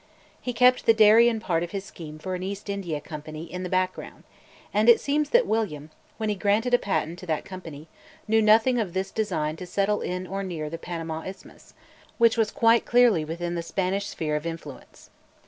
[0.41, 3.69] He kept the Darien part of his scheme for an East India Company in the
[3.69, 4.23] background,
[4.73, 7.87] and it seems that William, when he granted a patent to that company,
[8.27, 11.75] knew nothing of this design to settle in or near the Panama isthmus,
[12.17, 15.11] which was quite clearly within the Spanish sphere of influence.